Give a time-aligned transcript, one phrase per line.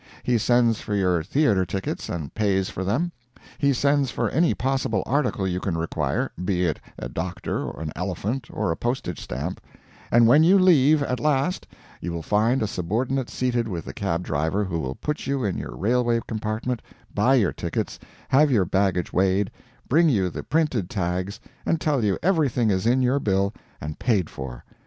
[0.23, 3.11] He sends for your theater tickets, and pays for them;
[3.59, 8.47] he sends for any possible article you can require, be it a doctor, an elephant,
[8.51, 9.61] or a postage stamp;
[10.09, 11.67] and when you leave, at last,
[12.01, 15.55] you will find a subordinate seated with the cab driver who will put you in
[15.55, 16.81] your railway compartment,
[17.13, 17.99] buy your tickets,
[18.29, 19.51] have your baggage weighed,
[19.87, 24.31] bring you the printed tags, and tell you everything is in your bill and paid
[24.31, 24.63] for.